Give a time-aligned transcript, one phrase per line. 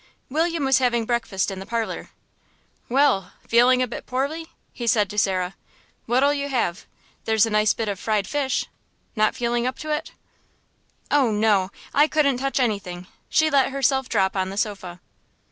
[0.31, 2.09] William was having breakfast in the parlour.
[2.89, 5.53] "Well, feeling a bit poorly?" he said to Sarah.
[6.07, 6.87] "What'll you have?
[7.25, 8.65] There's a nice bit of fried fish.
[9.15, 10.13] Not feeling up to it?"
[11.11, 11.69] "Oh, no!
[11.93, 15.01] I couldn't touch anything." She let herself drop on the sofa.